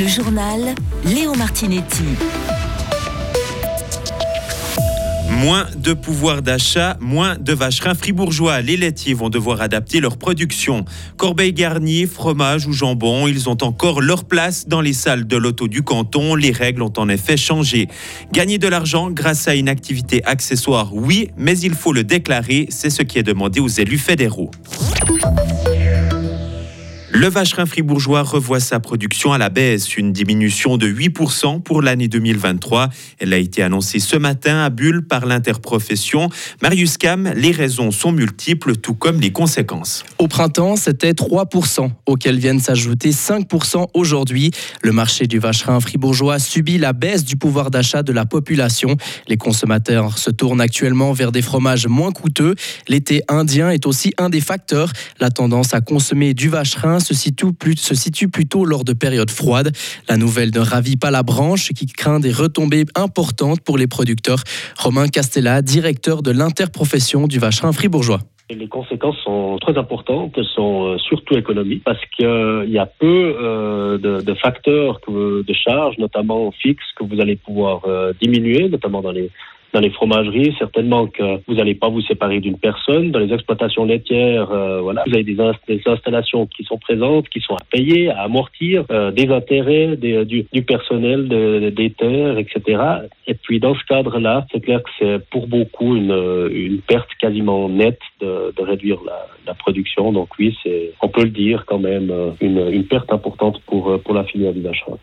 Le 0.00 0.08
journal 0.08 0.74
Léo 1.04 1.34
Martinetti. 1.34 2.04
Moins 5.28 5.66
de 5.76 5.92
pouvoir 5.92 6.40
d'achat, 6.40 6.96
moins 7.00 7.36
de 7.36 7.52
vacherins 7.52 7.94
fribourgeois. 7.94 8.62
Les 8.62 8.78
laitiers 8.78 9.12
vont 9.12 9.28
devoir 9.28 9.60
adapter 9.60 10.00
leur 10.00 10.16
production. 10.16 10.86
Corbeilles 11.18 11.52
garnies, 11.52 12.06
fromage 12.06 12.66
ou 12.66 12.72
jambon, 12.72 13.28
ils 13.28 13.50
ont 13.50 13.58
encore 13.62 14.00
leur 14.00 14.24
place 14.24 14.68
dans 14.68 14.80
les 14.80 14.94
salles 14.94 15.26
de 15.26 15.36
l'auto 15.36 15.68
du 15.68 15.82
canton. 15.82 16.34
Les 16.34 16.52
règles 16.52 16.80
ont 16.80 16.92
en 16.96 17.10
effet 17.10 17.36
changé. 17.36 17.88
Gagner 18.32 18.56
de 18.56 18.68
l'argent 18.68 19.10
grâce 19.10 19.48
à 19.48 19.54
une 19.54 19.68
activité 19.68 20.24
accessoire, 20.24 20.94
oui, 20.94 21.28
mais 21.36 21.58
il 21.58 21.74
faut 21.74 21.92
le 21.92 22.04
déclarer. 22.04 22.68
C'est 22.70 22.90
ce 22.90 23.02
qui 23.02 23.18
est 23.18 23.22
demandé 23.22 23.60
aux 23.60 23.68
élus 23.68 23.98
fédéraux. 23.98 24.50
Le 27.20 27.28
vacherin 27.28 27.66
fribourgeois 27.66 28.22
revoit 28.22 28.60
sa 28.60 28.80
production 28.80 29.34
à 29.34 29.36
la 29.36 29.50
baisse, 29.50 29.98
une 29.98 30.10
diminution 30.10 30.78
de 30.78 30.88
8% 30.88 31.60
pour 31.60 31.82
l'année 31.82 32.08
2023. 32.08 32.88
Elle 33.18 33.34
a 33.34 33.36
été 33.36 33.62
annoncée 33.62 33.98
ce 33.98 34.16
matin 34.16 34.64
à 34.64 34.70
Bulle 34.70 35.06
par 35.06 35.26
l'interprofession. 35.26 36.30
Marius 36.62 36.96
Cam, 36.96 37.30
les 37.36 37.50
raisons 37.50 37.90
sont 37.90 38.10
multiples, 38.10 38.74
tout 38.76 38.94
comme 38.94 39.20
les 39.20 39.32
conséquences. 39.32 40.02
Au 40.16 40.28
printemps, 40.28 40.76
c'était 40.76 41.12
3%, 41.12 41.90
auxquels 42.06 42.38
viennent 42.38 42.58
s'ajouter 42.58 43.10
5% 43.10 43.88
aujourd'hui. 43.92 44.50
Le 44.80 44.92
marché 44.92 45.26
du 45.26 45.38
vacherin 45.38 45.78
fribourgeois 45.78 46.38
subit 46.38 46.78
la 46.78 46.94
baisse 46.94 47.26
du 47.26 47.36
pouvoir 47.36 47.70
d'achat 47.70 48.02
de 48.02 48.14
la 48.14 48.24
population. 48.24 48.96
Les 49.28 49.36
consommateurs 49.36 50.16
se 50.16 50.30
tournent 50.30 50.62
actuellement 50.62 51.12
vers 51.12 51.32
des 51.32 51.42
fromages 51.42 51.86
moins 51.86 52.12
coûteux. 52.12 52.54
L'été 52.88 53.20
indien 53.28 53.68
est 53.68 53.84
aussi 53.84 54.14
un 54.16 54.30
des 54.30 54.40
facteurs. 54.40 54.90
La 55.18 55.28
tendance 55.28 55.74
à 55.74 55.82
consommer 55.82 56.32
du 56.32 56.48
vacherin 56.48 56.98
se 57.14 57.94
situe, 57.94 58.28
plutôt 58.28 58.64
lors 58.64 58.84
de 58.84 58.92
périodes 58.92 59.30
froides. 59.30 59.72
La 60.08 60.16
nouvelle 60.16 60.50
ne 60.54 60.60
ravit 60.60 60.96
pas 60.96 61.10
la 61.10 61.22
branche 61.22 61.72
qui 61.72 61.86
craint 61.86 62.20
des 62.20 62.32
retombées 62.32 62.84
importantes 62.94 63.60
pour 63.60 63.78
les 63.78 63.86
producteurs. 63.86 64.42
Romain 64.78 65.08
Castella, 65.08 65.62
directeur 65.62 66.22
de 66.22 66.30
l'interprofession 66.30 67.26
du 67.26 67.38
vacherin 67.38 67.72
fribourgeois. 67.72 68.20
Les 68.50 68.66
conséquences 68.66 69.18
sont 69.18 69.58
très 69.60 69.78
importantes, 69.78 70.42
sont 70.42 70.86
euh, 70.86 70.98
surtout 70.98 71.36
économiques, 71.36 71.84
parce 71.84 72.00
qu'il 72.16 72.26
euh, 72.26 72.66
y 72.66 72.78
a 72.78 72.86
peu 72.86 73.36
euh, 73.40 73.98
de, 73.98 74.34
facteurs 74.34 75.00
de 75.08 75.52
charges, 75.52 75.98
notamment 75.98 76.50
fixes, 76.50 76.92
que 76.96 77.04
vous 77.04 77.20
allez 77.20 77.36
pouvoir 77.36 77.82
diminuer, 78.20 78.68
notamment 78.68 79.02
dans 79.02 79.12
les 79.12 79.30
dans 79.72 79.80
les 79.80 79.90
fromageries, 79.90 80.54
certainement 80.58 81.06
que 81.06 81.40
vous 81.46 81.54
n'allez 81.54 81.74
pas 81.74 81.88
vous 81.88 82.00
séparer 82.02 82.40
d'une 82.40 82.58
personne. 82.58 83.10
Dans 83.10 83.18
les 83.18 83.32
exploitations 83.32 83.84
laitières, 83.84 84.50
euh, 84.50 84.80
voilà, 84.80 85.04
vous 85.06 85.14
avez 85.14 85.24
des, 85.24 85.36
installations 85.86 86.46
qui 86.46 86.64
sont 86.64 86.78
présentes, 86.78 87.28
qui 87.28 87.40
sont 87.40 87.54
à 87.54 87.64
payer, 87.70 88.10
à 88.10 88.22
amortir, 88.22 88.84
euh, 88.90 89.10
des 89.10 89.28
intérêts 89.28 89.96
des, 89.96 90.24
du, 90.24 90.46
du, 90.52 90.62
personnel, 90.62 91.28
des 91.28 91.90
terres, 91.90 92.38
etc. 92.38 92.82
Et 93.26 93.34
puis 93.34 93.60
dans 93.60 93.74
ce 93.74 93.84
cadre-là, 93.84 94.46
c'est 94.52 94.60
clair 94.60 94.82
que 94.82 94.90
c'est 94.98 95.28
pour 95.30 95.46
beaucoup 95.46 95.96
une, 95.96 96.48
une 96.52 96.80
perte 96.80 97.10
quasiment 97.20 97.68
nette 97.68 98.00
de, 98.20 98.52
de 98.56 98.62
réduire 98.62 99.00
la, 99.06 99.26
la, 99.46 99.54
production. 99.54 100.12
Donc 100.12 100.28
oui, 100.38 100.56
c'est, 100.62 100.92
on 101.00 101.08
peut 101.08 101.24
le 101.24 101.30
dire 101.30 101.64
quand 101.66 101.78
même, 101.78 102.10
euh, 102.10 102.30
une, 102.40 102.68
une 102.70 102.84
perte 102.84 103.12
importante 103.12 103.60
pour, 103.66 104.00
pour 104.02 104.14
la 104.14 104.24
filière 104.24 104.52
du 104.52 104.66
achat. 104.66 104.96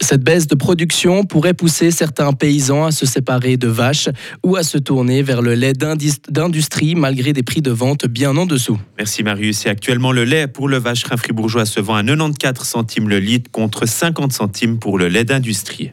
Cette, 0.00 0.22
baisse 0.22 0.46
de 0.46 0.54
production 0.54 1.24
pourrait 1.24 1.52
pousser 1.52 1.90
certains 1.90 2.32
paysans 2.32 2.86
à 2.86 2.90
se 2.90 3.04
séparer 3.04 3.58
de 3.58 3.68
vaches 3.68 4.08
ou 4.42 4.56
à 4.56 4.62
se 4.62 4.78
tourner 4.78 5.22
vers 5.22 5.42
le 5.42 5.54
lait 5.54 5.74
d'industrie 5.74 6.94
malgré 6.94 7.34
des 7.34 7.42
prix 7.42 7.60
de 7.60 7.70
vente 7.70 8.06
bien 8.06 8.34
en 8.34 8.46
dessous. 8.46 8.78
Merci 8.96 9.22
Marius. 9.22 9.66
Et 9.66 9.68
actuellement, 9.68 10.12
le 10.12 10.24
lait 10.24 10.46
pour 10.46 10.68
le 10.68 10.78
vacherin 10.78 11.18
fribourgeois 11.18 11.66
se 11.66 11.80
vend 11.80 11.96
à 11.96 12.02
94 12.02 12.66
centimes 12.66 13.10
le 13.10 13.18
litre 13.18 13.50
contre 13.50 13.86
50 13.86 14.32
centimes 14.32 14.78
pour 14.78 14.98
le 14.98 15.08
lait 15.08 15.24
d'industrie. 15.24 15.92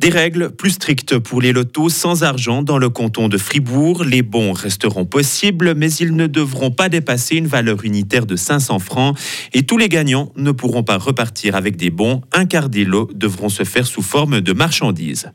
Des 0.00 0.10
règles 0.10 0.50
plus 0.50 0.70
strictes 0.70 1.18
pour 1.18 1.40
les 1.40 1.52
lotos 1.52 1.88
sans 1.88 2.24
argent 2.24 2.62
dans 2.62 2.78
le 2.78 2.90
canton 2.90 3.28
de 3.28 3.38
Fribourg. 3.38 4.02
Les 4.04 4.22
bons 4.22 4.52
resteront 4.52 5.04
possibles, 5.04 5.74
mais 5.76 5.92
ils 5.92 6.16
ne 6.16 6.26
devront 6.26 6.72
pas 6.72 6.88
dépasser 6.88 7.36
une 7.36 7.46
valeur 7.46 7.84
unitaire 7.84 8.26
de 8.26 8.34
500 8.34 8.80
francs 8.80 9.16
et 9.52 9.62
tous 9.62 9.78
les 9.78 9.88
gagnants 9.88 10.32
ne 10.36 10.50
pourront 10.50 10.82
pas 10.82 10.98
repartir 10.98 11.54
avec 11.54 11.76
des 11.76 11.90
bons. 11.90 12.22
Un 12.32 12.44
quart 12.44 12.68
des 12.68 12.84
lots 12.84 13.08
devront 13.14 13.48
se 13.48 13.62
faire 13.62 13.86
sous 13.86 14.02
forme 14.02 14.40
de 14.40 14.52
marchandises. 14.52 15.30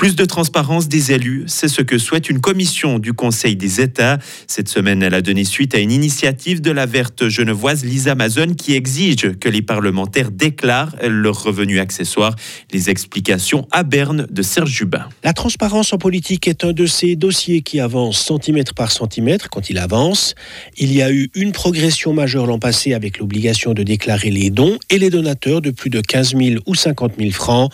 Plus 0.00 0.16
de 0.16 0.24
transparence 0.24 0.88
des 0.88 1.12
élus, 1.12 1.44
c'est 1.46 1.68
ce 1.68 1.82
que 1.82 1.98
souhaite 1.98 2.30
une 2.30 2.40
commission 2.40 2.98
du 2.98 3.12
Conseil 3.12 3.54
des 3.54 3.82
États. 3.82 4.16
Cette 4.46 4.70
semaine, 4.70 5.02
elle 5.02 5.12
a 5.12 5.20
donné 5.20 5.44
suite 5.44 5.74
à 5.74 5.78
une 5.78 5.92
initiative 5.92 6.62
de 6.62 6.70
la 6.70 6.86
verte 6.86 7.28
genevoise 7.28 7.84
Lisa 7.84 8.12
Amazon 8.12 8.54
qui 8.54 8.72
exige 8.72 9.36
que 9.38 9.50
les 9.50 9.60
parlementaires 9.60 10.30
déclarent 10.30 10.96
leurs 11.06 11.42
revenus 11.42 11.78
accessoires. 11.80 12.34
Les 12.72 12.88
explications 12.88 13.68
à 13.70 13.82
Berne 13.82 14.26
de 14.30 14.40
Serge 14.40 14.70
Jubin. 14.70 15.06
La 15.22 15.34
transparence 15.34 15.92
en 15.92 15.98
politique 15.98 16.48
est 16.48 16.64
un 16.64 16.72
de 16.72 16.86
ces 16.86 17.14
dossiers 17.14 17.60
qui 17.60 17.78
avance 17.78 18.18
centimètre 18.24 18.72
par 18.72 18.92
centimètre 18.92 19.50
quand 19.50 19.68
il 19.68 19.76
avance. 19.76 20.34
Il 20.78 20.94
y 20.94 21.02
a 21.02 21.12
eu 21.12 21.28
une 21.34 21.52
progression 21.52 22.14
majeure 22.14 22.46
l'an 22.46 22.58
passé 22.58 22.94
avec 22.94 23.18
l'obligation 23.18 23.74
de 23.74 23.82
déclarer 23.82 24.30
les 24.30 24.48
dons 24.48 24.78
et 24.88 24.98
les 24.98 25.10
donateurs 25.10 25.60
de 25.60 25.70
plus 25.70 25.90
de 25.90 26.00
15 26.00 26.36
000 26.36 26.62
ou 26.64 26.74
50 26.74 27.12
000 27.18 27.32
francs. 27.32 27.70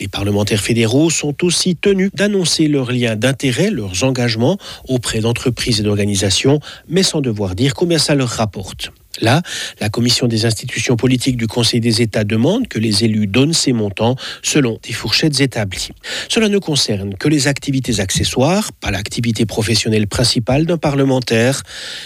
Les 0.00 0.08
parlementaires 0.08 0.62
fédéraux 0.62 1.10
sont 1.10 1.44
aussi 1.44 1.65
tenus 1.74 2.10
d'annoncer 2.14 2.68
leurs 2.68 2.92
liens 2.92 3.16
d'intérêt, 3.16 3.70
leurs 3.70 4.04
engagements 4.04 4.58
auprès 4.88 5.20
d'entreprises 5.20 5.80
et 5.80 5.82
d'organisations, 5.82 6.60
mais 6.88 7.02
sans 7.02 7.20
devoir 7.20 7.54
dire 7.54 7.74
combien 7.74 7.98
ça 7.98 8.14
leur 8.14 8.28
rapporte. 8.28 8.92
Là, 9.20 9.42
la 9.80 9.88
commission 9.88 10.26
des 10.26 10.44
institutions 10.46 10.96
politiques 10.96 11.36
du 11.36 11.46
Conseil 11.46 11.80
des 11.80 12.02
États 12.02 12.24
demande 12.24 12.68
que 12.68 12.78
les 12.78 13.04
élus 13.04 13.26
donnent 13.26 13.52
ces 13.52 13.72
montants 13.72 14.16
selon 14.42 14.78
des 14.82 14.92
fourchettes 14.92 15.40
établies. 15.40 15.88
Cela 16.28 16.48
ne 16.48 16.58
concerne 16.58 17.14
que 17.14 17.28
les 17.28 17.48
activités 17.48 18.00
accessoires, 18.00 18.72
pas 18.72 18.90
l'activité 18.90 19.46
professionnelle 19.46 20.06
principale 20.06 20.66
d'un 20.66 20.78
parlementaire. 20.78 21.62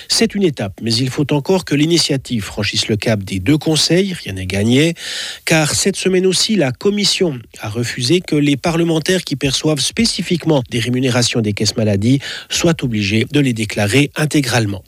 C'est 0.09 0.35
une 0.35 0.43
étape, 0.43 0.75
mais 0.83 0.95
il 0.95 1.11
faut 1.11 1.33
encore 1.33 1.65
que 1.65 1.75
l'initiative 1.75 2.43
franchisse 2.43 2.89
le 2.89 2.97
cap 2.97 3.23
des 3.23 3.39
deux 3.39 3.59
conseils, 3.59 4.13
rien 4.13 4.35
n'est 4.35 4.47
gagné, 4.47 4.95
car 5.45 5.75
cette 5.75 5.97
semaine 5.97 6.27
aussi, 6.27 6.57
la 6.57 6.73
commission 6.73 7.39
a 7.61 7.69
refusé 7.69 8.21
que 8.21 8.37
les 8.37 8.57
parlementaires 8.57 9.25
qui 9.25 9.37
perçoivent 9.37 9.81
spécifiquement 9.81 10.63
des 10.71 10.79
rémunérations 10.79 11.41
des 11.41 11.53
caisses 11.53 11.77
maladies 11.77 12.21
soient 12.49 12.83
obligés 12.83 13.27
de 13.31 13.41
les 13.41 13.53
déclarer 13.53 14.11
intégralement. 14.17 14.85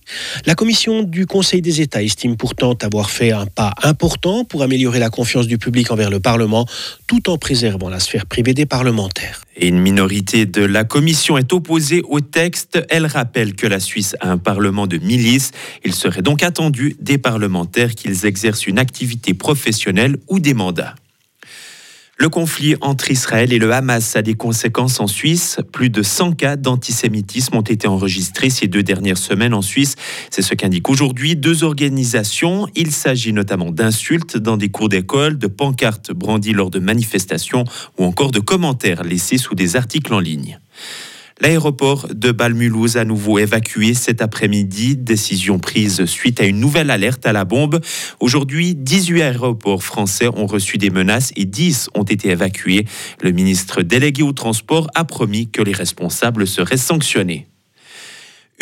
La 0.47 0.55
commission 0.55 1.03
du 1.03 1.27
Conseil 1.27 1.62
des 1.62 1.81
États 1.81 2.03
estime 2.12 2.37
pourtant 2.37 2.77
avoir 2.83 3.09
fait 3.09 3.33
un 3.33 3.47
pas 3.47 3.73
important 3.83 4.45
pour 4.45 4.62
améliorer 4.62 4.99
la 4.99 5.09
confiance 5.09 5.47
du 5.47 5.56
public 5.56 5.91
envers 5.91 6.11
le 6.11 6.21
Parlement, 6.21 6.67
tout 7.06 7.31
en 7.31 7.39
préservant 7.39 7.89
la 7.89 8.00
sphère 8.00 8.27
privée 8.27 8.53
des 8.53 8.67
parlementaires. 8.67 9.41
Une 9.59 9.78
minorité 9.78 10.45
de 10.45 10.62
la 10.62 10.84
Commission 10.84 11.39
est 11.39 11.53
opposée 11.55 12.03
au 12.06 12.21
texte. 12.21 12.84
Elle 12.91 13.06
rappelle 13.06 13.55
que 13.55 13.67
la 13.67 13.81
Suisse 13.81 14.15
a 14.21 14.31
un 14.31 14.37
Parlement 14.37 14.87
de 14.87 14.99
milices. 14.99 15.53
Il 15.87 15.95
serait 15.95 16.21
donc 16.21 16.43
attendu 16.43 16.97
des 17.00 17.17
parlementaires 17.17 17.95
qu'ils 17.95 18.27
exercent 18.27 18.67
une 18.67 18.79
activité 18.79 19.33
professionnelle 19.33 20.19
ou 20.29 20.39
des 20.39 20.53
mandats. 20.53 20.94
Le 22.22 22.28
conflit 22.28 22.77
entre 22.83 23.10
Israël 23.10 23.53
et 23.53 23.59
le 23.59 23.72
Hamas 23.72 24.15
a 24.15 24.22
des 24.22 24.34
conséquences 24.34 25.00
en 25.00 25.09
Suisse. 25.09 25.59
Plus 25.72 25.91
de 25.91 26.05
100 26.05 26.34
cas 26.34 26.55
d'antisémitisme 26.55 27.56
ont 27.56 27.62
été 27.62 27.88
enregistrés 27.88 28.49
ces 28.49 28.69
deux 28.69 28.84
dernières 28.84 29.19
semaines 29.19 29.55
en 29.55 29.60
Suisse. 29.60 29.97
C'est 30.31 30.43
ce 30.43 30.55
qu'indiquent 30.55 30.88
aujourd'hui 30.88 31.34
deux 31.34 31.65
organisations. 31.65 32.69
Il 32.77 32.93
s'agit 32.93 33.32
notamment 33.32 33.72
d'insultes 33.72 34.37
dans 34.37 34.56
des 34.56 34.69
cours 34.69 34.88
d'école, 34.88 35.37
de 35.37 35.49
pancartes 35.49 36.12
brandies 36.12 36.53
lors 36.53 36.71
de 36.71 36.78
manifestations 36.78 37.65
ou 37.99 38.05
encore 38.05 38.31
de 38.31 38.38
commentaires 38.38 39.03
laissés 39.03 39.37
sous 39.37 39.56
des 39.56 39.75
articles 39.75 40.15
en 40.15 40.21
ligne. 40.21 40.61
L'aéroport 41.42 42.06
de 42.14 42.30
Balmulhouse 42.30 42.97
à 42.97 43.04
nouveau 43.04 43.41
évacué 43.41 43.94
cet 43.94 44.22
après-midi. 44.22 44.97
Décision 44.97 45.58
prise 45.58 46.04
suite 46.04 46.41
à 46.41 46.44
une 46.44 46.60
nouvelle 46.60 46.88
alerte 46.88 47.26
à 47.26 47.32
la 47.32 47.44
bombe. 47.44 47.80
Aujourd'hui, 48.20 48.76
18 48.76 49.22
aéroports 49.22 49.82
français 49.82 50.28
ont 50.28 50.46
reçu 50.46 50.78
des 50.78 50.90
menaces 50.90 51.32
et 51.34 51.44
10 51.44 51.90
ont 51.96 52.05
été 52.05 52.28
évacués. 52.28 52.87
Le 53.20 53.32
ministre 53.32 53.82
délégué 53.82 54.22
au 54.22 54.32
transport 54.32 54.87
a 54.94 55.05
promis 55.05 55.50
que 55.50 55.62
les 55.62 55.72
responsables 55.72 56.46
seraient 56.46 56.76
sanctionnés. 56.76 57.49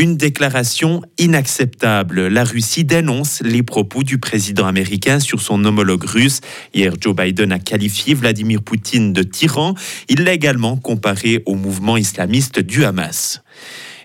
Une 0.00 0.16
déclaration 0.16 1.02
inacceptable. 1.18 2.28
La 2.28 2.42
Russie 2.42 2.84
dénonce 2.84 3.42
les 3.42 3.62
propos 3.62 4.02
du 4.02 4.16
président 4.16 4.64
américain 4.64 5.20
sur 5.20 5.42
son 5.42 5.62
homologue 5.66 6.04
russe. 6.04 6.40
Hier, 6.72 6.94
Joe 6.98 7.14
Biden 7.14 7.52
a 7.52 7.58
qualifié 7.58 8.14
Vladimir 8.14 8.62
Poutine 8.62 9.12
de 9.12 9.22
tyran. 9.22 9.74
Il 10.08 10.24
l'a 10.24 10.32
également 10.32 10.78
comparé 10.78 11.42
au 11.44 11.54
mouvement 11.54 11.98
islamiste 11.98 12.60
du 12.60 12.86
Hamas. 12.86 13.42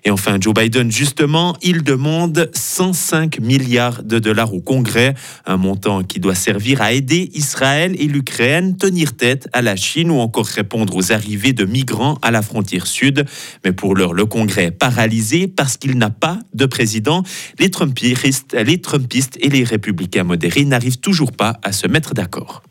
Et 0.05 0.11
enfin, 0.11 0.37
Joe 0.39 0.53
Biden, 0.53 0.91
justement, 0.91 1.57
il 1.63 1.83
demande 1.83 2.51
105 2.53 3.39
milliards 3.39 4.03
de 4.03 4.19
dollars 4.19 4.53
au 4.53 4.61
Congrès, 4.61 5.15
un 5.47 5.57
montant 5.57 6.03
qui 6.03 6.19
doit 6.19 6.35
servir 6.35 6.83
à 6.83 6.93
aider 6.93 7.31
Israël 7.33 7.95
et 7.97 8.05
l'Ukraine 8.05 8.77
tenir 8.77 9.17
tête 9.17 9.49
à 9.51 9.63
la 9.63 9.75
Chine 9.75 10.11
ou 10.11 10.19
encore 10.19 10.45
répondre 10.45 10.95
aux 10.95 11.11
arrivées 11.11 11.53
de 11.53 11.65
migrants 11.65 12.19
à 12.21 12.29
la 12.29 12.43
frontière 12.43 12.85
sud. 12.85 13.25
Mais 13.63 13.73
pour 13.73 13.95
l'heure, 13.95 14.13
le 14.13 14.27
Congrès 14.27 14.65
est 14.65 14.71
paralysé 14.71 15.47
parce 15.47 15.75
qu'il 15.75 15.97
n'a 15.97 16.11
pas 16.11 16.37
de 16.53 16.67
président. 16.67 17.23
Les 17.57 17.71
Trumpistes, 17.71 18.53
les 18.53 18.79
Trumpistes 18.79 19.39
et 19.41 19.49
les 19.49 19.63
républicains 19.63 20.23
modérés 20.23 20.65
n'arrivent 20.65 20.99
toujours 20.99 21.31
pas 21.31 21.57
à 21.63 21.71
se 21.71 21.87
mettre 21.87 22.13
d'accord. 22.13 22.61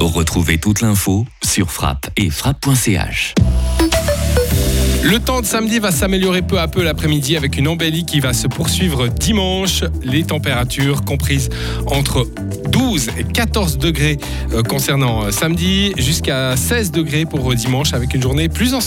Retrouvez 0.00 0.58
toute 0.58 0.80
l'info 0.80 1.26
sur 1.44 1.70
frappe 1.70 2.08
et 2.16 2.30
frappe.ch. 2.30 3.34
Le 5.04 5.20
temps 5.20 5.40
de 5.40 5.46
samedi 5.46 5.78
va 5.78 5.92
s'améliorer 5.92 6.42
peu 6.42 6.58
à 6.58 6.66
peu 6.66 6.82
l'après-midi 6.82 7.36
avec 7.36 7.56
une 7.56 7.68
embellie 7.68 8.04
qui 8.04 8.18
va 8.18 8.32
se 8.32 8.48
poursuivre 8.48 9.08
dimanche. 9.08 9.84
Les 10.02 10.24
températures 10.24 11.04
comprises 11.04 11.48
entre 11.86 12.26
12 12.70 13.08
et 13.18 13.24
14 13.24 13.78
degrés 13.78 14.18
euh, 14.52 14.62
concernant 14.62 15.24
euh, 15.24 15.30
samedi, 15.30 15.92
jusqu'à 15.96 16.56
16 16.56 16.90
degrés 16.90 17.24
pour 17.24 17.50
euh, 17.50 17.54
dimanche 17.54 17.92
avec 17.94 18.12
une 18.14 18.22
journée 18.22 18.48
plus 18.48 18.74
ensoleillée. 18.74 18.86